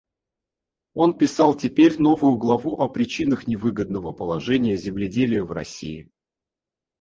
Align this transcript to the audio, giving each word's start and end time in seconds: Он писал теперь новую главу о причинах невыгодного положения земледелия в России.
Он 0.95 1.15
писал 1.15 1.53
теперь 1.53 1.99
новую 2.01 2.35
главу 2.37 2.71
о 2.79 2.89
причинах 2.89 3.45
невыгодного 3.45 4.11
положения 4.13 4.75
земледелия 4.75 5.43
в 5.43 5.51
России. 5.51 6.09